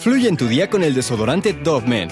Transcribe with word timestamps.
Fluye 0.00 0.30
en 0.30 0.38
tu 0.38 0.48
día 0.48 0.70
con 0.70 0.82
el 0.82 0.94
desodorante 0.94 1.52
Dove 1.52 1.86
Men, 1.86 2.08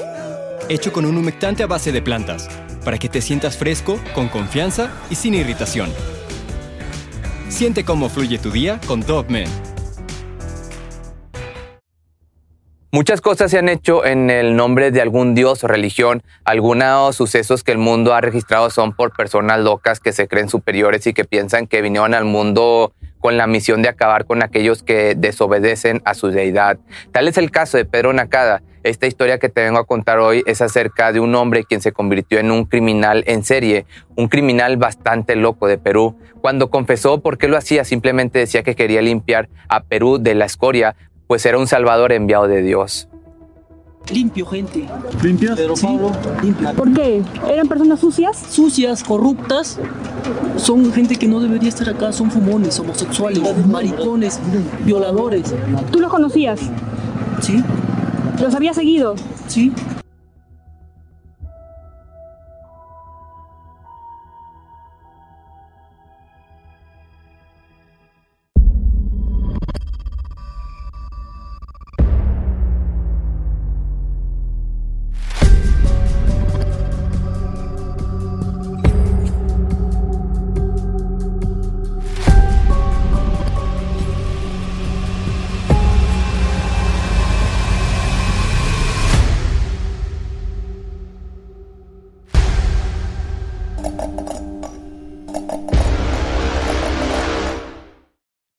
hecho 0.68 0.92
con 0.92 1.06
un 1.06 1.16
humectante 1.16 1.62
a 1.62 1.66
base 1.66 1.90
de 1.90 2.02
plantas, 2.02 2.46
para 2.84 2.98
que 2.98 3.08
te 3.08 3.22
sientas 3.22 3.56
fresco, 3.56 3.98
con 4.14 4.28
confianza 4.28 4.92
y 5.08 5.14
sin 5.14 5.32
irritación. 5.32 5.90
Siente 7.48 7.86
cómo 7.86 8.10
fluye 8.10 8.36
tu 8.36 8.50
día 8.50 8.78
con 8.86 9.00
Dove 9.00 9.30
Men. 9.30 9.48
Muchas 12.92 13.22
cosas 13.22 13.50
se 13.50 13.58
han 13.58 13.70
hecho 13.70 14.04
en 14.04 14.28
el 14.28 14.54
nombre 14.54 14.90
de 14.90 15.00
algún 15.00 15.34
dios 15.34 15.64
o 15.64 15.66
religión. 15.66 16.22
Algunos 16.44 17.16
sucesos 17.16 17.64
que 17.64 17.72
el 17.72 17.78
mundo 17.78 18.12
ha 18.12 18.20
registrado 18.20 18.68
son 18.68 18.92
por 18.92 19.16
personas 19.16 19.60
locas 19.60 19.98
que 19.98 20.12
se 20.12 20.28
creen 20.28 20.50
superiores 20.50 21.06
y 21.06 21.14
que 21.14 21.24
piensan 21.24 21.66
que 21.66 21.80
vinieron 21.80 22.12
al 22.12 22.26
mundo 22.26 22.92
con 23.20 23.36
la 23.36 23.46
misión 23.46 23.82
de 23.82 23.88
acabar 23.88 24.24
con 24.24 24.42
aquellos 24.42 24.82
que 24.82 25.14
desobedecen 25.14 26.02
a 26.04 26.14
su 26.14 26.28
deidad. 26.28 26.78
Tal 27.12 27.28
es 27.28 27.38
el 27.38 27.50
caso 27.50 27.76
de 27.76 27.84
Pedro 27.84 28.12
Nakada. 28.12 28.62
Esta 28.84 29.06
historia 29.06 29.38
que 29.38 29.48
te 29.48 29.62
vengo 29.62 29.78
a 29.78 29.84
contar 29.84 30.18
hoy 30.18 30.42
es 30.46 30.62
acerca 30.62 31.12
de 31.12 31.20
un 31.20 31.34
hombre 31.34 31.64
quien 31.64 31.80
se 31.80 31.92
convirtió 31.92 32.38
en 32.38 32.50
un 32.50 32.64
criminal 32.64 33.24
en 33.26 33.44
serie, 33.44 33.86
un 34.16 34.28
criminal 34.28 34.76
bastante 34.76 35.36
loco 35.36 35.66
de 35.66 35.78
Perú. 35.78 36.16
Cuando 36.40 36.70
confesó 36.70 37.20
por 37.20 37.38
qué 37.38 37.48
lo 37.48 37.56
hacía, 37.56 37.84
simplemente 37.84 38.38
decía 38.38 38.62
que 38.62 38.76
quería 38.76 39.02
limpiar 39.02 39.48
a 39.68 39.82
Perú 39.82 40.18
de 40.18 40.34
la 40.34 40.44
escoria, 40.44 40.94
pues 41.26 41.44
era 41.44 41.58
un 41.58 41.66
salvador 41.66 42.12
enviado 42.12 42.48
de 42.48 42.62
Dios. 42.62 43.08
Limpio, 44.12 44.46
gente. 44.46 44.86
¿Limpias? 45.22 45.56
Pedro 45.56 45.74
Pablo, 45.74 46.12
limpio. 46.42 46.72
¿Por 46.72 46.92
qué? 46.94 47.22
¿Eran 47.50 47.68
personas 47.68 48.00
sucias? 48.00 48.38
Sucias, 48.50 49.04
corruptas. 49.04 49.78
Son 50.56 50.92
gente 50.92 51.16
que 51.16 51.28
no 51.28 51.40
debería 51.40 51.68
estar 51.68 51.88
acá. 51.88 52.12
Son 52.12 52.30
fumones, 52.30 52.78
homosexuales, 52.80 53.42
maricones, 53.66 54.40
violadores. 54.84 55.54
¿Tú 55.90 56.00
los 56.00 56.10
conocías? 56.10 56.60
¿Sí? 57.40 57.62
¿Los 58.40 58.54
habías 58.54 58.76
seguido? 58.76 59.14
¿Sí? 59.46 59.72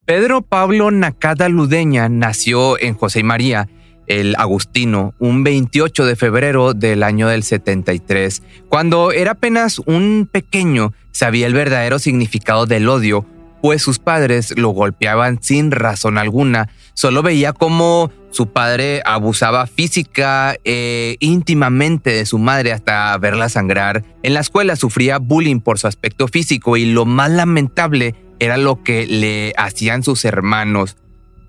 Pedro 0.10 0.42
Pablo 0.42 0.90
Nakada 0.90 1.50
Ludeña 1.50 2.10
nació 2.10 2.80
en 2.80 2.96
José 2.96 3.22
María, 3.22 3.70
el 4.08 4.36
Agustino, 4.40 5.14
un 5.20 5.44
28 5.44 6.04
de 6.04 6.16
febrero 6.16 6.74
del 6.74 7.04
año 7.04 7.28
del 7.28 7.44
73. 7.44 8.42
Cuando 8.70 9.12
era 9.12 9.34
apenas 9.34 9.78
un 9.78 10.28
pequeño, 10.32 10.94
sabía 11.12 11.46
el 11.46 11.54
verdadero 11.54 12.00
significado 12.00 12.66
del 12.66 12.90
odio, 12.90 13.24
pues 13.62 13.82
sus 13.82 14.00
padres 14.00 14.58
lo 14.58 14.70
golpeaban 14.70 15.42
sin 15.42 15.72
razón 15.72 16.18
alguna. 16.18 16.70
Solo 16.94 17.22
veía 17.22 17.54
cómo 17.54 18.12
su 18.32 18.48
padre 18.48 19.02
abusaba 19.06 19.68
física 19.68 20.56
e 20.64 21.18
íntimamente 21.20 22.12
de 22.12 22.26
su 22.26 22.38
madre 22.38 22.72
hasta 22.72 23.18
verla 23.18 23.50
sangrar. 23.50 24.04
En 24.24 24.34
la 24.34 24.42
escuela 24.42 24.76
sufría 24.76 25.18
bullying 25.18 25.60
por 25.60 25.80
su 25.80 25.88
aspecto 25.88 26.28
físico 26.28 26.78
y 26.78 26.86
lo 26.86 27.06
más 27.06 27.32
lamentable 27.32 28.16
era 28.40 28.58
lo 28.58 28.84
que 28.84 29.06
le 29.06 29.54
hacían 29.58 30.04
sus 30.04 30.26
hermanos, 30.26 30.98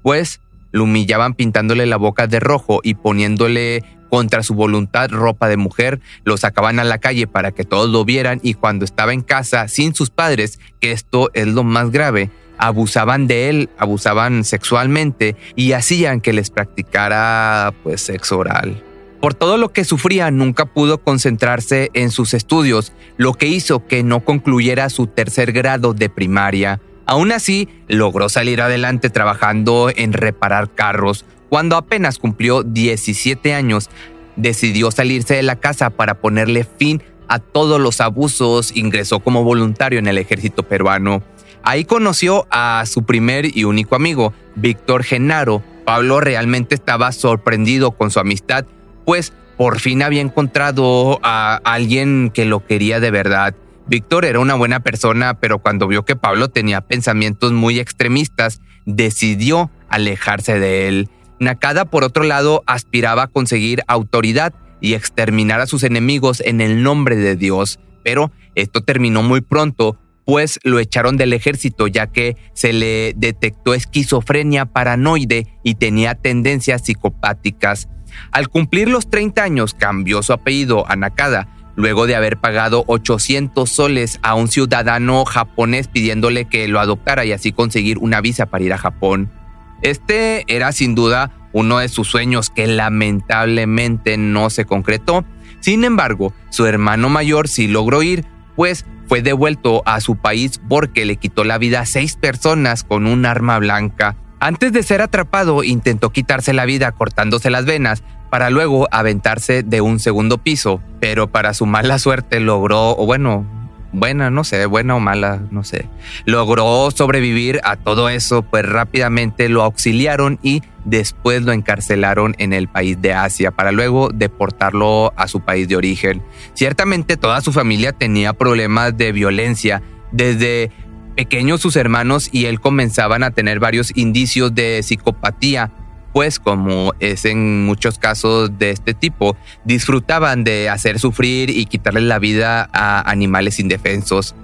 pues 0.02 0.40
lo 0.72 0.84
humillaban 0.84 1.34
pintándole 1.34 1.86
la 1.86 1.96
boca 1.96 2.26
de 2.26 2.40
rojo 2.40 2.80
y 2.82 2.94
poniéndole 2.94 3.84
contra 4.10 4.42
su 4.42 4.54
voluntad 4.54 5.08
ropa 5.10 5.48
de 5.48 5.56
mujer, 5.56 6.00
lo 6.24 6.36
sacaban 6.36 6.78
a 6.78 6.84
la 6.84 6.98
calle 6.98 7.26
para 7.26 7.52
que 7.52 7.64
todos 7.64 7.88
lo 7.88 8.04
vieran 8.04 8.40
y 8.42 8.54
cuando 8.54 8.84
estaba 8.84 9.14
en 9.14 9.22
casa 9.22 9.68
sin 9.68 9.94
sus 9.94 10.10
padres, 10.10 10.58
que 10.80 10.92
esto 10.92 11.30
es 11.32 11.46
lo 11.46 11.64
más 11.64 11.90
grave, 11.90 12.30
abusaban 12.58 13.26
de 13.26 13.48
él, 13.48 13.70
abusaban 13.78 14.44
sexualmente 14.44 15.36
y 15.56 15.72
hacían 15.72 16.20
que 16.20 16.32
les 16.32 16.50
practicara 16.50 17.72
pues 17.82 18.02
sexo 18.02 18.38
oral. 18.38 18.82
Por 19.20 19.34
todo 19.34 19.58
lo 19.58 19.70
que 19.70 19.84
sufría, 19.84 20.30
nunca 20.30 20.64
pudo 20.64 20.98
concentrarse 20.98 21.90
en 21.92 22.10
sus 22.10 22.32
estudios, 22.32 22.92
lo 23.18 23.34
que 23.34 23.46
hizo 23.46 23.86
que 23.86 24.02
no 24.02 24.24
concluyera 24.24 24.88
su 24.88 25.06
tercer 25.06 25.52
grado 25.52 25.92
de 25.92 26.08
primaria. 26.08 26.80
Aún 27.04 27.30
así, 27.32 27.68
logró 27.86 28.28
salir 28.30 28.62
adelante 28.62 29.10
trabajando 29.10 29.90
en 29.94 30.14
reparar 30.14 30.74
carros. 30.74 31.26
Cuando 31.50 31.76
apenas 31.76 32.18
cumplió 32.18 32.62
17 32.62 33.52
años, 33.54 33.90
decidió 34.36 34.90
salirse 34.90 35.34
de 35.34 35.42
la 35.42 35.56
casa 35.56 35.90
para 35.90 36.14
ponerle 36.14 36.64
fin 36.64 37.02
a 37.28 37.40
todos 37.40 37.80
los 37.80 38.00
abusos, 38.00 38.74
ingresó 38.74 39.20
como 39.20 39.44
voluntario 39.44 39.98
en 39.98 40.06
el 40.06 40.16
ejército 40.16 40.62
peruano. 40.62 41.22
Ahí 41.62 41.84
conoció 41.84 42.46
a 42.50 42.84
su 42.86 43.02
primer 43.02 43.56
y 43.56 43.64
único 43.64 43.96
amigo, 43.96 44.32
Víctor 44.54 45.02
Genaro. 45.02 45.62
Pablo 45.84 46.20
realmente 46.20 46.74
estaba 46.74 47.12
sorprendido 47.12 47.90
con 47.90 48.10
su 48.10 48.20
amistad, 48.20 48.64
pues 49.04 49.32
por 49.56 49.80
fin 49.80 50.02
había 50.02 50.22
encontrado 50.22 51.18
a 51.22 51.60
alguien 51.64 52.30
que 52.32 52.44
lo 52.44 52.64
quería 52.64 53.00
de 53.00 53.10
verdad. 53.10 53.54
Víctor 53.88 54.24
era 54.24 54.38
una 54.38 54.54
buena 54.54 54.80
persona, 54.80 55.34
pero 55.34 55.58
cuando 55.58 55.88
vio 55.88 56.04
que 56.04 56.14
Pablo 56.14 56.48
tenía 56.48 56.80
pensamientos 56.80 57.52
muy 57.52 57.80
extremistas, 57.80 58.60
decidió 58.86 59.70
alejarse 59.88 60.60
de 60.60 60.86
él. 60.88 61.08
Nakada, 61.40 61.86
por 61.86 62.04
otro 62.04 62.22
lado, 62.22 62.62
aspiraba 62.66 63.24
a 63.24 63.28
conseguir 63.28 63.82
autoridad 63.88 64.52
y 64.82 64.92
exterminar 64.92 65.60
a 65.60 65.66
sus 65.66 65.82
enemigos 65.84 66.42
en 66.42 66.60
el 66.60 66.82
nombre 66.82 67.16
de 67.16 67.34
Dios, 67.34 67.80
pero 68.04 68.30
esto 68.54 68.82
terminó 68.82 69.22
muy 69.22 69.40
pronto, 69.40 69.98
pues 70.26 70.60
lo 70.64 70.78
echaron 70.78 71.16
del 71.16 71.32
ejército 71.32 71.86
ya 71.86 72.08
que 72.08 72.36
se 72.52 72.74
le 72.74 73.14
detectó 73.16 73.72
esquizofrenia 73.72 74.66
paranoide 74.66 75.46
y 75.64 75.76
tenía 75.76 76.14
tendencias 76.14 76.82
psicopáticas. 76.84 77.88
Al 78.32 78.48
cumplir 78.48 78.88
los 78.88 79.08
30 79.08 79.42
años 79.42 79.72
cambió 79.72 80.22
su 80.22 80.34
apellido 80.34 80.86
a 80.90 80.96
Nakada, 80.96 81.48
luego 81.74 82.06
de 82.06 82.16
haber 82.16 82.36
pagado 82.36 82.84
800 82.86 83.68
soles 83.70 84.18
a 84.22 84.34
un 84.34 84.48
ciudadano 84.48 85.24
japonés 85.24 85.88
pidiéndole 85.88 86.44
que 86.44 86.68
lo 86.68 86.80
adoptara 86.80 87.24
y 87.24 87.32
así 87.32 87.52
conseguir 87.52 87.96
una 87.96 88.20
visa 88.20 88.44
para 88.46 88.64
ir 88.64 88.74
a 88.74 88.78
Japón. 88.78 89.39
Este 89.82 90.44
era 90.46 90.72
sin 90.72 90.94
duda 90.94 91.32
uno 91.52 91.78
de 91.78 91.88
sus 91.88 92.08
sueños 92.08 92.50
que 92.50 92.66
lamentablemente 92.66 94.16
no 94.16 94.50
se 94.50 94.64
concretó. 94.64 95.24
Sin 95.60 95.84
embargo, 95.84 96.32
su 96.50 96.66
hermano 96.66 97.08
mayor 97.08 97.48
sí 97.48 97.68
logró 97.68 98.02
ir, 98.02 98.24
pues 98.56 98.86
fue 99.08 99.22
devuelto 99.22 99.82
a 99.86 100.00
su 100.00 100.16
país 100.16 100.60
porque 100.68 101.04
le 101.04 101.16
quitó 101.16 101.44
la 101.44 101.58
vida 101.58 101.80
a 101.80 101.86
seis 101.86 102.16
personas 102.16 102.84
con 102.84 103.06
un 103.06 103.26
arma 103.26 103.58
blanca. 103.58 104.16
Antes 104.38 104.72
de 104.72 104.82
ser 104.82 105.02
atrapado, 105.02 105.64
intentó 105.64 106.10
quitarse 106.10 106.52
la 106.52 106.64
vida 106.64 106.92
cortándose 106.92 107.50
las 107.50 107.64
venas 107.64 108.02
para 108.30 108.48
luego 108.48 108.86
aventarse 108.90 109.62
de 109.62 109.80
un 109.80 109.98
segundo 109.98 110.38
piso, 110.38 110.80
pero 111.00 111.30
para 111.30 111.52
su 111.52 111.66
mala 111.66 111.98
suerte 111.98 112.40
logró, 112.40 112.96
o 112.96 113.04
bueno, 113.04 113.44
buena, 113.92 114.30
no 114.30 114.44
sé, 114.44 114.66
buena 114.66 114.96
o 114.96 115.00
mala, 115.00 115.42
no 115.50 115.64
sé, 115.64 115.88
logró 116.24 116.90
sobrevivir 116.90 117.60
a 117.64 117.76
todo 117.76 118.08
eso, 118.08 118.42
pues 118.42 118.64
rápidamente 118.64 119.48
lo 119.48 119.62
auxiliaron 119.62 120.38
y 120.42 120.62
después 120.84 121.42
lo 121.42 121.52
encarcelaron 121.52 122.34
en 122.38 122.52
el 122.52 122.68
país 122.68 123.00
de 123.00 123.12
Asia 123.12 123.50
para 123.50 123.72
luego 123.72 124.10
deportarlo 124.12 125.12
a 125.16 125.28
su 125.28 125.40
país 125.40 125.68
de 125.68 125.76
origen. 125.76 126.22
Ciertamente 126.54 127.16
toda 127.16 127.40
su 127.40 127.52
familia 127.52 127.92
tenía 127.92 128.32
problemas 128.32 128.96
de 128.96 129.12
violencia, 129.12 129.82
desde 130.12 130.70
pequeños 131.16 131.60
sus 131.60 131.76
hermanos 131.76 132.28
y 132.32 132.46
él 132.46 132.60
comenzaban 132.60 133.22
a 133.22 133.30
tener 133.30 133.60
varios 133.60 133.92
indicios 133.96 134.54
de 134.54 134.82
psicopatía, 134.82 135.70
pues 136.12 136.38
como 136.38 136.92
es 137.00 137.24
en 137.24 137.64
muchos 137.64 137.98
casos 137.98 138.58
de 138.58 138.70
este 138.70 138.94
tipo, 138.94 139.36
disfrutaban 139.64 140.44
de 140.44 140.68
hacer 140.68 140.98
sufrir 140.98 141.50
y 141.50 141.66
quitarle 141.66 142.00
la 142.00 142.18
vida 142.18 142.68
a 142.72 143.08
animales 143.10 143.60
indefensos. 143.60 144.34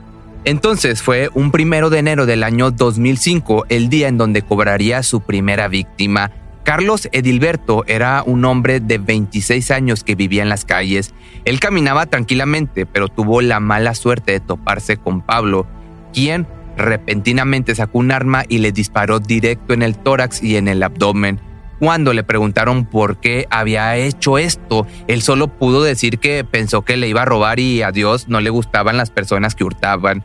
Entonces 0.44 1.02
fue 1.02 1.28
un 1.34 1.50
primero 1.50 1.90
de 1.90 1.98
enero 1.98 2.24
del 2.24 2.44
año 2.44 2.70
2005 2.70 3.66
el 3.68 3.88
día 3.88 4.06
en 4.06 4.16
donde 4.16 4.42
cobraría 4.42 5.02
su 5.02 5.20
primera 5.20 5.66
víctima. 5.66 6.30
Carlos 6.62 7.08
Edilberto 7.12 7.84
era 7.86 8.22
un 8.24 8.44
hombre 8.44 8.80
de 8.80 8.98
26 8.98 9.70
años 9.72 10.04
que 10.04 10.14
vivía 10.14 10.42
en 10.42 10.48
las 10.48 10.64
calles. 10.64 11.14
Él 11.44 11.58
caminaba 11.58 12.06
tranquilamente, 12.06 12.86
pero 12.86 13.08
tuvo 13.08 13.40
la 13.40 13.60
mala 13.60 13.94
suerte 13.94 14.32
de 14.32 14.40
toparse 14.40 14.96
con 14.96 15.20
Pablo, 15.20 15.66
quien 16.12 16.46
repentinamente 16.76 17.74
sacó 17.74 17.98
un 17.98 18.12
arma 18.12 18.44
y 18.48 18.58
le 18.58 18.72
disparó 18.72 19.18
directo 19.18 19.74
en 19.74 19.82
el 19.82 19.96
tórax 19.96 20.42
y 20.42 20.56
en 20.56 20.68
el 20.68 20.82
abdomen. 20.82 21.40
Cuando 21.78 22.12
le 22.12 22.24
preguntaron 22.24 22.86
por 22.86 23.20
qué 23.20 23.46
había 23.50 23.96
hecho 23.96 24.38
esto, 24.38 24.86
él 25.08 25.22
solo 25.22 25.48
pudo 25.48 25.82
decir 25.82 26.18
que 26.18 26.44
pensó 26.44 26.82
que 26.82 26.96
le 26.96 27.08
iba 27.08 27.22
a 27.22 27.26
robar 27.26 27.60
y 27.60 27.82
a 27.82 27.92
Dios 27.92 28.28
no 28.28 28.40
le 28.40 28.50
gustaban 28.50 28.96
las 28.96 29.10
personas 29.10 29.54
que 29.54 29.64
hurtaban. 29.64 30.24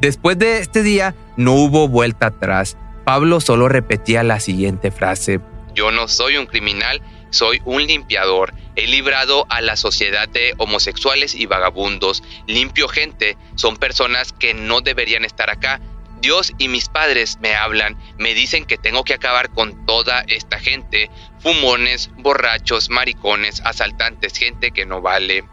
Después 0.00 0.38
de 0.38 0.58
este 0.58 0.82
día 0.82 1.14
no 1.36 1.54
hubo 1.54 1.88
vuelta 1.88 2.26
atrás. 2.26 2.76
Pablo 3.04 3.40
solo 3.40 3.68
repetía 3.68 4.22
la 4.22 4.40
siguiente 4.40 4.90
frase. 4.90 5.40
Yo 5.74 5.90
no 5.90 6.08
soy 6.08 6.36
un 6.36 6.46
criminal, 6.46 7.02
soy 7.30 7.60
un 7.64 7.86
limpiador. 7.86 8.54
He 8.76 8.86
librado 8.86 9.46
a 9.48 9.60
la 9.60 9.76
sociedad 9.76 10.28
de 10.28 10.54
homosexuales 10.58 11.34
y 11.34 11.46
vagabundos. 11.46 12.22
Limpio 12.46 12.88
gente. 12.88 13.36
Son 13.56 13.76
personas 13.76 14.32
que 14.32 14.54
no 14.54 14.80
deberían 14.80 15.24
estar 15.24 15.50
acá. 15.50 15.80
Dios 16.24 16.54
y 16.56 16.68
mis 16.68 16.88
padres 16.88 17.38
me 17.42 17.54
hablan, 17.54 17.98
me 18.18 18.32
dicen 18.32 18.64
que 18.64 18.78
tengo 18.78 19.04
que 19.04 19.12
acabar 19.12 19.50
con 19.50 19.84
toda 19.84 20.22
esta 20.22 20.58
gente, 20.58 21.10
fumones, 21.40 22.10
borrachos, 22.16 22.88
maricones, 22.88 23.60
asaltantes, 23.62 24.32
gente 24.38 24.70
que 24.70 24.86
no 24.86 25.02
vale. 25.02 25.44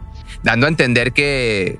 Dando 0.42 0.64
a 0.64 0.70
entender 0.70 1.12
que 1.12 1.78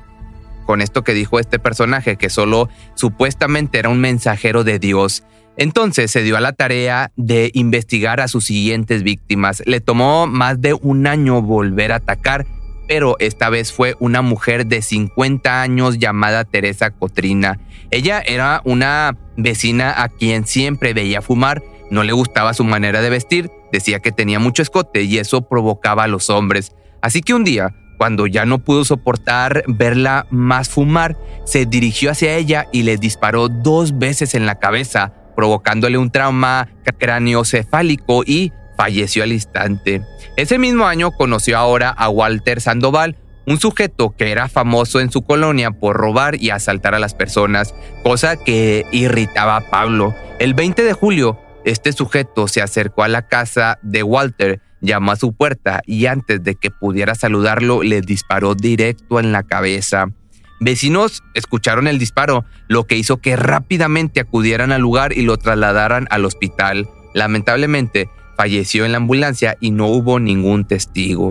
con 0.67 0.83
esto 0.83 1.05
que 1.05 1.15
dijo 1.15 1.41
este 1.41 1.59
personaje, 1.59 2.17
que 2.17 2.29
solo 2.29 2.69
supuestamente 2.94 3.79
era 3.79 3.89
un 3.89 3.99
mensajero 3.99 4.62
de 4.62 4.79
Dios, 4.79 5.25
entonces 5.56 6.11
se 6.11 6.23
dio 6.23 6.37
a 6.37 6.41
la 6.41 6.53
tarea 6.53 7.12
de 7.17 7.50
investigar 7.55 8.21
a 8.21 8.29
sus 8.29 8.45
siguientes 8.45 9.03
víctimas. 9.03 9.62
Le 9.65 9.81
tomó 9.81 10.27
más 10.27 10.61
de 10.61 10.75
un 10.75 11.06
año 11.06 11.41
volver 11.41 11.93
a 11.93 11.97
atacar, 11.97 12.47
pero 12.88 13.17
esta 13.19 13.49
vez 13.49 13.73
fue 13.73 13.96
una 14.00 14.23
mujer 14.23 14.67
de 14.67 14.82
50 14.82 15.62
años 15.62 15.99
llamada 15.99 16.44
Teresa 16.44 16.90
Cotrina. 16.90 17.58
Ella 17.90 18.23
era 18.25 18.62
una 18.64 19.17
vecina 19.37 20.02
a 20.02 20.08
quien 20.08 20.46
siempre 20.46 20.94
veía 20.94 21.23
fumar, 21.23 21.62
no 21.90 22.02
le 22.02 22.12
gustaba 22.12 22.55
su 22.55 22.64
manera 22.64 23.02
de 23.02 23.11
vestir, 23.11 23.50
decía 23.70 24.00
que 24.00 24.12
tenía 24.12 24.38
mucho 24.38 24.62
escote 24.62 25.02
y 25.02 25.19
eso 25.19 25.43
provocaba 25.43 26.05
a 26.05 26.08
los 26.08 26.31
hombres. 26.31 26.73
Así 27.02 27.20
que 27.20 27.34
un 27.34 27.44
día, 27.44 27.75
cuando 27.99 28.26
ya 28.26 28.46
no 28.46 28.61
pudo 28.61 28.85
soportar 28.85 29.64
verla 29.67 30.26
más 30.31 30.69
fumar, 30.69 31.19
se 31.44 31.67
dirigió 31.67 32.11
hacia 32.11 32.35
ella 32.35 32.67
y 32.73 32.82
le 32.82 32.96
disparó 32.96 33.49
dos 33.49 33.99
veces 33.99 34.35
en 34.35 34.46
la 34.46 34.58
cabeza, 34.58 35.12
provocándole 35.37 35.99
un 35.99 36.11
trauma 36.11 36.69
craneocefálico 36.99 38.23
y 38.25 38.52
falleció 38.82 39.23
al 39.23 39.31
instante. 39.31 40.02
Ese 40.37 40.58
mismo 40.58 40.87
año 40.87 41.12
conoció 41.12 41.56
ahora 41.56 41.90
a 41.90 42.08
Walter 42.08 42.61
Sandoval, 42.61 43.17
un 43.46 43.61
sujeto 43.61 44.12
que 44.19 44.32
era 44.32 44.49
famoso 44.49 44.99
en 44.99 45.12
su 45.12 45.23
colonia 45.23 45.70
por 45.70 45.96
robar 45.96 46.34
y 46.43 46.50
asaltar 46.50 46.96
a 46.96 46.99
las 46.99 47.14
personas, 47.14 47.76
cosa 48.02 48.34
que 48.34 48.84
irritaba 48.90 49.55
a 49.55 49.70
Pablo. 49.70 50.17
El 50.40 50.55
20 50.55 50.82
de 50.82 50.94
julio, 50.94 51.38
este 51.64 51.93
sujeto 51.93 52.49
se 52.49 52.61
acercó 52.61 53.05
a 53.05 53.08
la 53.08 53.29
casa 53.29 53.79
de 53.82 54.02
Walter, 54.02 54.61
llamó 54.81 55.12
a 55.12 55.17
su 55.17 55.32
puerta 55.32 55.82
y 55.87 56.06
antes 56.06 56.43
de 56.43 56.56
que 56.56 56.73
pudiera 56.73 57.14
saludarlo 57.14 57.85
le 57.85 58.00
disparó 58.00 58.56
directo 58.56 59.20
en 59.20 59.31
la 59.31 59.44
cabeza. 59.44 60.06
Vecinos 60.58 61.23
escucharon 61.35 61.87
el 61.87 62.00
disparo, 62.00 62.44
lo 62.67 62.88
que 62.88 62.96
hizo 62.96 63.19
que 63.19 63.37
rápidamente 63.37 64.19
acudieran 64.19 64.73
al 64.73 64.81
lugar 64.81 65.12
y 65.12 65.23
lo 65.23 65.37
trasladaran 65.37 66.08
al 66.11 66.25
hospital. 66.25 66.88
Lamentablemente, 67.14 68.08
falleció 68.43 68.85
en 68.85 68.91
la 68.91 68.99
ambulancia 68.99 69.56
y 69.61 69.71
no 69.71 69.87
hubo 69.87 70.19
ningún 70.19 70.65
testigo. 70.65 71.31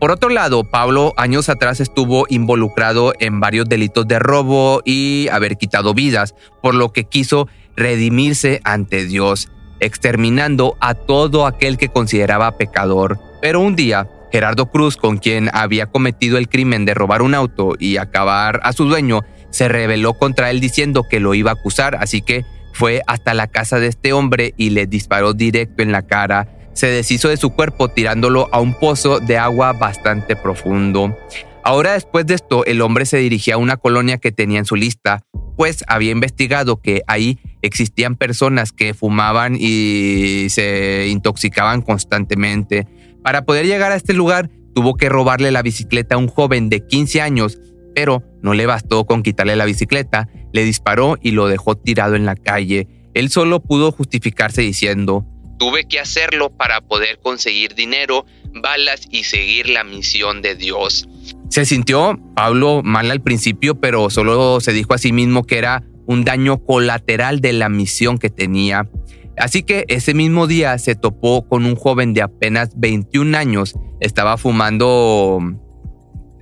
Por 0.00 0.10
otro 0.10 0.30
lado, 0.30 0.64
Pablo 0.64 1.12
años 1.18 1.50
atrás 1.50 1.80
estuvo 1.80 2.24
involucrado 2.30 3.12
en 3.20 3.38
varios 3.38 3.68
delitos 3.68 4.08
de 4.08 4.18
robo 4.18 4.80
y 4.86 5.28
haber 5.30 5.58
quitado 5.58 5.92
vidas, 5.92 6.34
por 6.62 6.74
lo 6.74 6.94
que 6.94 7.04
quiso 7.04 7.48
redimirse 7.76 8.62
ante 8.64 9.04
Dios, 9.04 9.50
exterminando 9.78 10.78
a 10.80 10.94
todo 10.94 11.44
aquel 11.46 11.76
que 11.76 11.90
consideraba 11.90 12.56
pecador. 12.56 13.20
Pero 13.42 13.60
un 13.60 13.76
día, 13.76 14.08
Gerardo 14.32 14.70
Cruz, 14.70 14.96
con 14.96 15.18
quien 15.18 15.50
había 15.52 15.84
cometido 15.84 16.38
el 16.38 16.48
crimen 16.48 16.86
de 16.86 16.94
robar 16.94 17.20
un 17.20 17.34
auto 17.34 17.74
y 17.78 17.98
acabar 17.98 18.60
a 18.62 18.72
su 18.72 18.86
dueño, 18.86 19.20
se 19.50 19.68
rebeló 19.68 20.14
contra 20.14 20.50
él 20.50 20.60
diciendo 20.60 21.04
que 21.10 21.20
lo 21.20 21.34
iba 21.34 21.50
a 21.50 21.54
acusar, 21.54 21.96
así 21.96 22.22
que 22.22 22.46
fue 22.78 23.02
hasta 23.08 23.34
la 23.34 23.48
casa 23.48 23.80
de 23.80 23.88
este 23.88 24.12
hombre 24.12 24.54
y 24.56 24.70
le 24.70 24.86
disparó 24.86 25.32
directo 25.34 25.82
en 25.82 25.90
la 25.90 26.06
cara 26.06 26.46
se 26.78 26.86
deshizo 26.86 27.28
de 27.28 27.36
su 27.36 27.50
cuerpo 27.50 27.88
tirándolo 27.88 28.48
a 28.52 28.60
un 28.60 28.72
pozo 28.72 29.18
de 29.18 29.36
agua 29.36 29.72
bastante 29.72 30.36
profundo. 30.36 31.18
Ahora 31.64 31.94
después 31.94 32.24
de 32.24 32.34
esto, 32.34 32.64
el 32.66 32.82
hombre 32.82 33.04
se 33.04 33.16
dirigía 33.16 33.54
a 33.54 33.58
una 33.58 33.76
colonia 33.78 34.18
que 34.18 34.30
tenía 34.30 34.60
en 34.60 34.64
su 34.64 34.76
lista, 34.76 35.24
pues 35.56 35.82
había 35.88 36.12
investigado 36.12 36.80
que 36.80 37.02
ahí 37.08 37.40
existían 37.62 38.14
personas 38.14 38.70
que 38.70 38.94
fumaban 38.94 39.56
y 39.58 40.46
se 40.50 41.08
intoxicaban 41.08 41.82
constantemente. 41.82 42.86
Para 43.24 43.42
poder 43.44 43.66
llegar 43.66 43.90
a 43.90 43.96
este 43.96 44.14
lugar, 44.14 44.48
tuvo 44.72 44.94
que 44.94 45.08
robarle 45.08 45.50
la 45.50 45.62
bicicleta 45.62 46.14
a 46.14 46.18
un 46.18 46.28
joven 46.28 46.68
de 46.68 46.86
15 46.86 47.20
años, 47.20 47.58
pero 47.92 48.22
no 48.40 48.54
le 48.54 48.66
bastó 48.66 49.04
con 49.04 49.24
quitarle 49.24 49.56
la 49.56 49.64
bicicleta, 49.64 50.28
le 50.52 50.64
disparó 50.64 51.18
y 51.22 51.32
lo 51.32 51.48
dejó 51.48 51.76
tirado 51.76 52.16
en 52.16 52.24
la 52.24 52.36
calle. 52.36 52.88
Él 53.14 53.30
solo 53.30 53.60
pudo 53.60 53.92
justificarse 53.92 54.62
diciendo, 54.62 55.26
Tuve 55.58 55.86
que 55.88 55.98
hacerlo 55.98 56.50
para 56.50 56.80
poder 56.80 57.18
conseguir 57.20 57.74
dinero, 57.74 58.24
balas 58.62 59.08
y 59.10 59.24
seguir 59.24 59.68
la 59.68 59.82
misión 59.82 60.40
de 60.40 60.54
Dios. 60.54 61.08
Se 61.50 61.64
sintió 61.64 62.18
Pablo 62.36 62.82
mal 62.84 63.10
al 63.10 63.22
principio, 63.22 63.80
pero 63.80 64.10
solo 64.10 64.60
se 64.60 64.72
dijo 64.72 64.94
a 64.94 64.98
sí 64.98 65.12
mismo 65.12 65.44
que 65.44 65.58
era 65.58 65.82
un 66.06 66.24
daño 66.24 66.64
colateral 66.64 67.40
de 67.40 67.52
la 67.52 67.68
misión 67.68 68.18
que 68.18 68.30
tenía. 68.30 68.88
Así 69.36 69.62
que 69.62 69.84
ese 69.88 70.14
mismo 70.14 70.46
día 70.46 70.78
se 70.78 70.94
topó 70.94 71.46
con 71.46 71.64
un 71.64 71.76
joven 71.76 72.14
de 72.14 72.22
apenas 72.22 72.70
21 72.76 73.36
años, 73.36 73.74
estaba 74.00 74.36
fumando 74.36 75.38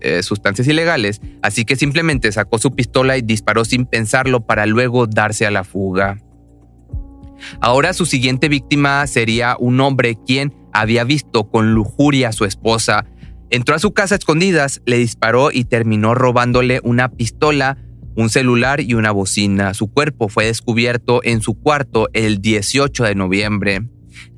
eh, 0.06 0.22
sustancias 0.22 0.68
ilegales, 0.68 1.20
así 1.42 1.64
que 1.64 1.74
simplemente 1.74 2.30
sacó 2.30 2.58
su 2.58 2.70
pistola 2.74 3.16
y 3.16 3.22
disparó 3.22 3.64
sin 3.64 3.86
pensarlo 3.86 4.46
para 4.46 4.64
luego 4.64 5.08
darse 5.08 5.46
a 5.46 5.50
la 5.50 5.64
fuga. 5.64 6.18
Ahora 7.60 7.92
su 7.92 8.06
siguiente 8.06 8.48
víctima 8.48 9.06
sería 9.08 9.56
un 9.58 9.80
hombre 9.80 10.16
quien 10.24 10.54
había 10.72 11.02
visto 11.02 11.50
con 11.50 11.72
lujuria 11.72 12.28
a 12.28 12.32
su 12.32 12.44
esposa. 12.44 13.04
Entró 13.50 13.74
a 13.74 13.80
su 13.80 13.92
casa 13.92 14.14
a 14.14 14.18
escondidas, 14.18 14.80
le 14.86 14.98
disparó 14.98 15.50
y 15.52 15.64
terminó 15.64 16.14
robándole 16.14 16.80
una 16.84 17.08
pistola, 17.08 17.76
un 18.14 18.30
celular 18.30 18.80
y 18.80 18.94
una 18.94 19.10
bocina. 19.10 19.74
Su 19.74 19.88
cuerpo 19.88 20.28
fue 20.28 20.46
descubierto 20.46 21.20
en 21.24 21.42
su 21.42 21.54
cuarto 21.54 22.08
el 22.12 22.40
18 22.40 23.04
de 23.04 23.14
noviembre. 23.16 23.88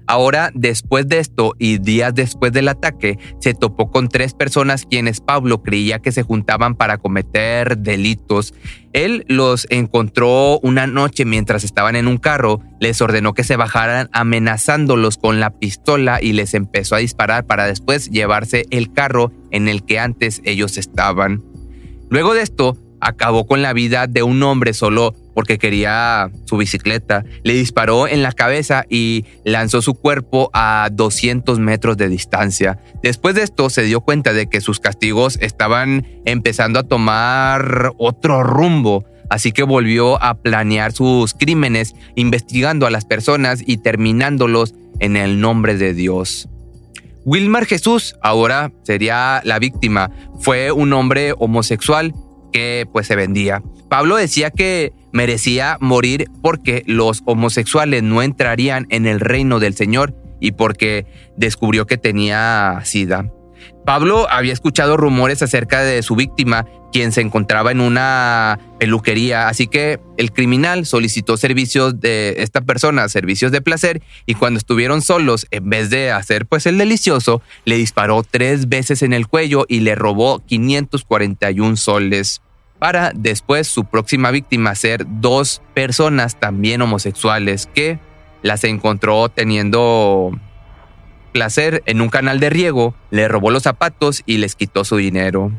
Ahora, 0.09 0.51
después 0.55 1.07
de 1.07 1.19
esto 1.19 1.55
y 1.59 1.77
días 1.77 2.15
después 2.15 2.51
del 2.51 2.69
ataque, 2.69 3.19
se 3.41 3.53
topó 3.53 3.91
con 3.91 4.09
tres 4.09 4.33
personas 4.33 4.87
quienes 4.87 5.21
Pablo 5.21 5.63
creía 5.63 5.99
que 5.99 6.13
se 6.13 6.23
juntaban 6.23 6.77
para 6.77 6.97
cometer 6.97 7.77
delitos. 7.77 8.55
Él 8.95 9.27
los 9.29 9.67
encontró 9.69 10.61
una 10.61 10.87
noche 10.87 11.27
mientras 11.27 11.63
estaban 11.63 11.95
en 11.95 12.09
un 12.09 12.17
carro, 12.17 12.63
les 12.81 13.03
ordenó 13.03 13.35
que 13.35 13.45
se 13.45 13.57
bajaran 13.57 14.09
amenazándolos 14.13 15.19
con 15.19 15.41
la 15.41 15.51
pistola 15.51 16.21
y 16.23 16.33
les 16.33 16.55
empezó 16.55 16.95
a 16.95 17.01
disparar 17.01 17.45
para 17.45 17.67
después 17.67 18.09
llevarse 18.09 18.65
el 18.71 18.91
carro 18.95 19.31
en 19.51 19.69
el 19.69 19.85
que 19.85 19.99
antes 19.99 20.41
ellos 20.45 20.79
estaban. 20.79 21.45
Luego 22.09 22.33
de 22.33 22.41
esto, 22.41 22.79
acabó 23.01 23.47
con 23.47 23.61
la 23.61 23.75
vida 23.75 24.07
de 24.07 24.23
un 24.23 24.43
hombre 24.43 24.73
solo 24.73 25.15
porque 25.39 25.57
quería 25.57 26.33
su 26.47 26.57
bicicleta. 26.57 27.25
Le 27.45 27.53
disparó 27.53 28.09
en 28.09 28.25
la 28.25 28.33
cabeza 28.33 28.85
y 28.91 29.25
lanzó 29.45 29.83
su 29.83 29.95
cuerpo 29.95 30.51
a 30.53 30.89
200 30.91 31.61
metros 31.61 31.97
de 31.97 32.09
distancia. 32.09 32.81
Después 33.05 33.37
de 33.37 33.45
esto 33.45 33.71
se 33.71 33.83
dio 33.83 34.01
cuenta 34.01 34.33
de 34.33 34.49
que 34.49 34.61
sus 34.61 34.81
castigos 34.81 35.39
estaban 35.41 36.05
empezando 36.25 36.81
a 36.81 36.83
tomar 36.83 37.93
otro 37.99 38.43
rumbo. 38.43 39.05
Así 39.31 39.53
que 39.53 39.63
volvió 39.63 40.21
a 40.21 40.35
planear 40.35 40.91
sus 40.91 41.35
crímenes, 41.35 41.95
investigando 42.17 42.85
a 42.89 42.91
las 42.91 43.05
personas 43.05 43.63
y 43.65 43.77
terminándolos 43.77 44.75
en 44.99 45.17
el 45.17 45.41
nombre 45.41 45.77
de 45.77 45.95
Dios. 45.95 46.49
Wilmar 47.25 47.65
Jesús, 47.65 48.17
ahora 48.23 48.73
sería 48.83 49.41
la 49.45 49.61
víctima, 49.61 50.11
fue 50.41 50.73
un 50.73 50.93
hombre 50.95 51.33
homosexual 51.39 52.13
que 52.53 52.89
pues 52.93 53.07
se 53.07 53.15
vendía. 53.15 53.63
Pablo 53.89 54.17
decía 54.17 54.51
que 54.51 54.93
merecía 55.13 55.77
morir 55.81 56.31
porque 56.43 56.83
los 56.87 57.23
homosexuales 57.25 58.03
no 58.03 58.23
entrarían 58.23 58.87
en 58.91 59.07
el 59.07 59.21
reino 59.21 59.61
del 59.61 59.75
Señor 59.75 60.15
y 60.41 60.53
porque 60.53 61.07
descubrió 61.37 61.87
que 61.87 61.99
tenía 61.99 62.81
sida. 62.85 63.31
Pablo 63.85 64.31
había 64.31 64.53
escuchado 64.53 64.97
rumores 64.97 65.43
acerca 65.43 65.83
de 65.83 66.03
su 66.03 66.15
víctima, 66.15 66.67
quien 66.93 67.11
se 67.13 67.23
encontraba 67.23 67.73
en 67.73 67.81
una 67.81 68.59
peluquería, 68.79 69.49
así 69.49 69.67
que 69.67 69.99
el 70.17 70.33
criminal 70.33 70.87
solicitó 70.87 71.37
servicios 71.37 71.99
de 71.99 72.37
esta 72.39 72.61
persona, 72.61 73.09
servicios 73.09 73.51
de 73.51 73.61
placer, 73.61 74.03
y 74.27 74.35
cuando 74.35 74.59
estuvieron 74.59 75.03
solos, 75.03 75.47
en 75.51 75.71
vez 75.71 75.91
de 75.91 76.11
hacer 76.11 76.47
pues 76.47 76.67
el 76.67 76.79
delicioso, 76.79 77.41
le 77.65 77.77
disparó 77.77 78.23
tres 78.29 78.69
veces 78.69 79.03
en 79.03 79.13
el 79.13 79.27
cuello 79.27 79.65
y 79.69 79.81
le 79.81 79.95
robó 79.95 80.41
541 80.45 81.77
soles 81.77 82.43
para 82.79 83.13
después 83.15 83.67
su 83.67 83.85
próxima 83.85 84.31
víctima 84.31 84.75
ser 84.75 85.05
dos 85.07 85.63
personas 85.75 86.39
también 86.39 86.83
homosexuales 86.83 87.69
que 87.75 87.99
las 88.43 88.65
encontró 88.65 89.29
teniendo 89.29 90.33
placer 91.33 91.83
en 91.87 92.01
un 92.01 92.09
canal 92.09 92.41
de 92.41 92.51
riego, 92.51 92.95
le 93.11 93.29
robó 93.29 93.51
los 93.51 93.65
zapatos 93.65 94.23
y 94.27 94.39
les 94.39 94.55
quitó 94.55 94.85
su 94.85 94.97
dinero. 94.97 95.53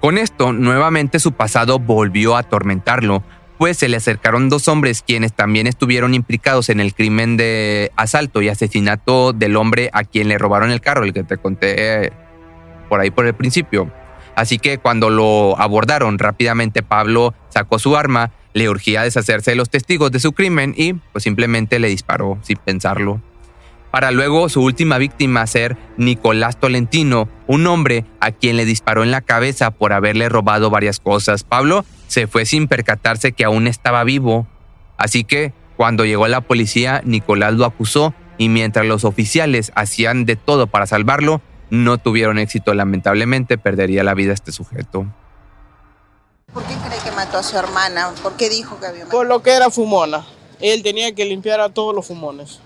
Con 0.00 0.18
esto, 0.18 0.52
nuevamente 0.52 1.20
su 1.20 1.32
pasado 1.32 1.78
volvió 1.78 2.36
a 2.36 2.40
atormentarlo, 2.40 3.22
pues 3.58 3.76
se 3.76 3.88
le 3.88 3.98
acercaron 3.98 4.48
dos 4.48 4.66
hombres 4.66 5.04
quienes 5.06 5.32
también 5.32 5.68
estuvieron 5.68 6.14
implicados 6.14 6.68
en 6.68 6.80
el 6.80 6.94
crimen 6.94 7.36
de 7.36 7.92
asalto 7.96 8.42
y 8.42 8.48
asesinato 8.48 9.32
del 9.32 9.56
hombre 9.56 9.90
a 9.92 10.02
quien 10.02 10.28
le 10.28 10.38
robaron 10.38 10.72
el 10.72 10.80
carro, 10.80 11.04
el 11.04 11.12
que 11.12 11.22
te 11.22 11.36
conté 11.36 12.12
por 12.88 12.98
ahí 13.00 13.12
por 13.12 13.26
el 13.26 13.34
principio. 13.34 13.92
Así 14.34 14.58
que 14.58 14.78
cuando 14.78 15.10
lo 15.10 15.60
abordaron 15.60 16.18
rápidamente, 16.18 16.82
Pablo 16.82 17.34
sacó 17.48 17.78
su 17.78 17.96
arma, 17.96 18.32
le 18.54 18.68
urgía 18.68 19.02
deshacerse 19.02 19.52
de 19.52 19.56
los 19.56 19.70
testigos 19.70 20.10
de 20.10 20.20
su 20.20 20.32
crimen 20.32 20.74
y 20.76 20.94
pues 20.94 21.24
simplemente 21.24 21.78
le 21.78 21.88
disparó 21.88 22.38
sin 22.42 22.56
pensarlo 22.58 23.20
para 23.92 24.10
luego 24.10 24.48
su 24.48 24.62
última 24.62 24.96
víctima 24.96 25.46
ser 25.46 25.76
Nicolás 25.98 26.58
Tolentino, 26.58 27.28
un 27.46 27.66
hombre 27.66 28.06
a 28.20 28.32
quien 28.32 28.56
le 28.56 28.64
disparó 28.64 29.02
en 29.02 29.10
la 29.10 29.20
cabeza 29.20 29.70
por 29.70 29.92
haberle 29.92 30.30
robado 30.30 30.70
varias 30.70 30.98
cosas. 30.98 31.44
Pablo 31.44 31.84
se 32.08 32.26
fue 32.26 32.46
sin 32.46 32.68
percatarse 32.68 33.32
que 33.32 33.44
aún 33.44 33.66
estaba 33.66 34.02
vivo, 34.02 34.46
así 34.96 35.24
que 35.24 35.52
cuando 35.76 36.06
llegó 36.06 36.26
la 36.26 36.40
policía, 36.40 37.02
Nicolás 37.04 37.52
lo 37.52 37.66
acusó 37.66 38.14
y 38.38 38.48
mientras 38.48 38.86
los 38.86 39.04
oficiales 39.04 39.72
hacían 39.74 40.24
de 40.24 40.36
todo 40.36 40.68
para 40.68 40.86
salvarlo, 40.86 41.42
no 41.72 41.98
tuvieron 41.98 42.38
éxito. 42.38 42.74
Lamentablemente 42.74 43.58
perdería 43.58 44.04
la 44.04 44.14
vida 44.14 44.32
este 44.32 44.52
sujeto. 44.52 45.06
¿Por 46.52 46.62
qué 46.64 46.74
cree 46.86 46.98
que 47.02 47.10
mató 47.12 47.38
a 47.38 47.42
su 47.42 47.56
hermana? 47.56 48.12
¿Por 48.22 48.36
qué 48.36 48.48
dijo 48.48 48.78
que 48.78 48.86
había 48.86 49.04
matado? 49.04 49.18
Por 49.18 49.26
lo 49.26 49.42
que 49.42 49.52
era 49.52 49.70
fumona. 49.70 50.24
Él 50.60 50.82
tenía 50.82 51.14
que 51.14 51.24
limpiar 51.24 51.60
a 51.60 51.70
todos 51.70 51.94
los 51.94 52.06
fumones 52.06 52.60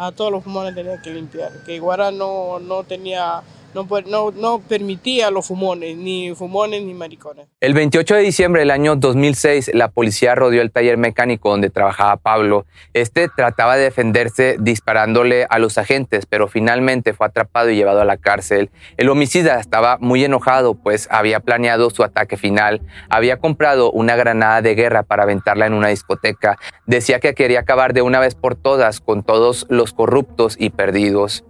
a 0.00 0.12
todos 0.12 0.32
los 0.32 0.42
fumones 0.42 0.74
tenía 0.74 1.00
que 1.02 1.10
limpiar, 1.10 1.52
que 1.66 1.74
Iguara 1.74 2.10
no, 2.10 2.58
no 2.58 2.84
tenía 2.84 3.42
no, 3.74 4.60
permitía 4.68 5.30
los 5.30 5.46
fumones, 5.46 5.96
ni 5.96 6.34
fumones 6.34 6.82
ni 6.82 6.94
maricones. 6.94 7.46
El 7.60 7.74
28 7.74 8.16
de 8.16 8.22
diciembre 8.22 8.60
del 8.60 8.70
año 8.70 8.96
2006, 8.96 9.70
la 9.74 9.88
policía 9.88 10.34
rodeó 10.34 10.62
el 10.62 10.70
taller 10.70 10.96
mecánico 10.98 11.50
donde 11.50 11.70
trabajaba 11.70 12.16
Pablo. 12.16 12.66
Este 12.94 13.28
trataba 13.28 13.76
de 13.76 13.84
defenderse 13.84 14.56
disparándole 14.58 15.46
a 15.48 15.58
los 15.58 15.78
agentes, 15.78 16.26
pero 16.26 16.48
finalmente 16.48 17.12
fue 17.12 17.26
atrapado 17.26 17.70
y 17.70 17.76
llevado 17.76 18.00
a 18.00 18.04
la 18.04 18.16
cárcel. 18.16 18.70
El 18.96 19.08
homicida 19.08 19.60
estaba 19.60 19.98
muy 19.98 20.24
enojado, 20.24 20.74
pues 20.74 21.08
había 21.10 21.40
planeado 21.40 21.90
su 21.90 22.02
ataque 22.02 22.36
final. 22.36 22.80
Había 23.08 23.38
comprado 23.38 23.90
una 23.90 24.16
granada 24.16 24.62
de 24.62 24.74
guerra 24.74 25.02
para 25.02 25.22
aventarla 25.22 25.66
en 25.66 25.74
una 25.74 25.88
discoteca. 25.88 26.58
Decía 26.86 27.20
que 27.20 27.34
quería 27.34 27.60
acabar 27.60 27.92
de 27.92 28.02
una 28.02 28.20
vez 28.20 28.34
por 28.34 28.56
todas 28.56 29.00
con 29.00 29.22
todos 29.22 29.66
los 29.68 29.92
corruptos 29.92 30.56
y 30.58 30.70
perdidos. 30.70 31.44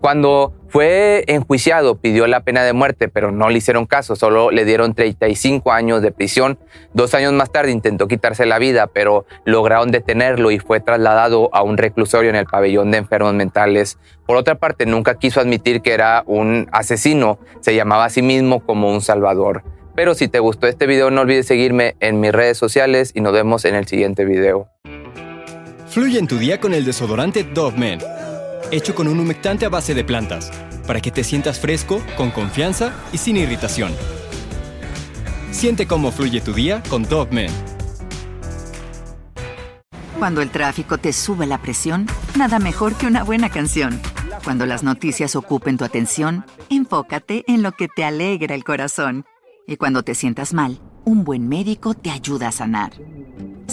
Cuando 0.00 0.54
fue 0.68 1.24
enjuiciado, 1.26 1.96
pidió 1.96 2.26
la 2.26 2.40
pena 2.40 2.64
de 2.64 2.72
muerte, 2.72 3.08
pero 3.08 3.30
no 3.30 3.48
le 3.48 3.58
hicieron 3.58 3.86
caso, 3.86 4.16
solo 4.16 4.50
le 4.50 4.64
dieron 4.64 4.94
35 4.94 5.72
años 5.72 6.02
de 6.02 6.12
prisión. 6.12 6.58
Dos 6.92 7.14
años 7.14 7.32
más 7.32 7.50
tarde 7.50 7.70
intentó 7.70 8.08
quitarse 8.08 8.46
la 8.46 8.58
vida, 8.58 8.88
pero 8.88 9.26
lograron 9.44 9.90
detenerlo 9.90 10.50
y 10.50 10.58
fue 10.58 10.80
trasladado 10.80 11.48
a 11.54 11.62
un 11.62 11.76
reclusorio 11.78 12.30
en 12.30 12.36
el 12.36 12.46
pabellón 12.46 12.90
de 12.90 12.98
enfermos 12.98 13.34
mentales. 13.34 13.98
Por 14.26 14.36
otra 14.36 14.56
parte, 14.56 14.86
nunca 14.86 15.18
quiso 15.18 15.40
admitir 15.40 15.82
que 15.82 15.92
era 15.92 16.24
un 16.26 16.68
asesino, 16.72 17.38
se 17.60 17.74
llamaba 17.74 18.06
a 18.06 18.10
sí 18.10 18.22
mismo 18.22 18.60
como 18.60 18.90
un 18.90 19.00
salvador. 19.00 19.62
Pero 19.94 20.14
si 20.14 20.28
te 20.28 20.40
gustó 20.40 20.66
este 20.66 20.86
video, 20.86 21.10
no 21.10 21.22
olvides 21.22 21.46
seguirme 21.46 21.96
en 22.00 22.20
mis 22.20 22.32
redes 22.32 22.58
sociales 22.58 23.12
y 23.14 23.22
nos 23.22 23.32
vemos 23.32 23.64
en 23.64 23.74
el 23.74 23.86
siguiente 23.86 24.26
video. 24.26 24.68
Fluye 25.88 26.18
en 26.18 26.26
tu 26.26 26.36
día 26.36 26.60
con 26.60 26.74
el 26.74 26.84
desodorante 26.84 27.44
Dove 27.44 27.78
Men 27.78 28.15
hecho 28.70 28.94
con 28.94 29.08
un 29.08 29.20
humectante 29.20 29.66
a 29.66 29.68
base 29.68 29.94
de 29.94 30.04
plantas, 30.04 30.50
para 30.86 31.00
que 31.00 31.10
te 31.10 31.24
sientas 31.24 31.60
fresco, 31.60 32.02
con 32.16 32.30
confianza 32.30 32.92
y 33.12 33.18
sin 33.18 33.36
irritación. 33.36 33.92
Siente 35.50 35.86
cómo 35.86 36.12
fluye 36.12 36.40
tu 36.40 36.52
día 36.52 36.82
con 36.88 37.02
Dove 37.04 37.32
Men. 37.32 37.50
Cuando 40.18 40.40
el 40.40 40.50
tráfico 40.50 40.98
te 40.98 41.12
sube 41.12 41.46
la 41.46 41.60
presión, 41.60 42.06
nada 42.36 42.58
mejor 42.58 42.94
que 42.94 43.06
una 43.06 43.22
buena 43.22 43.50
canción. 43.50 44.00
Cuando 44.44 44.64
las 44.64 44.82
noticias 44.82 45.36
ocupen 45.36 45.76
tu 45.76 45.84
atención, 45.84 46.44
enfócate 46.70 47.44
en 47.48 47.62
lo 47.62 47.72
que 47.72 47.88
te 47.88 48.04
alegra 48.04 48.54
el 48.54 48.64
corazón. 48.64 49.24
Y 49.66 49.76
cuando 49.76 50.02
te 50.02 50.14
sientas 50.14 50.54
mal, 50.54 50.80
un 51.04 51.24
buen 51.24 51.48
médico 51.48 51.94
te 51.94 52.10
ayuda 52.10 52.48
a 52.48 52.52
sanar. 52.52 52.92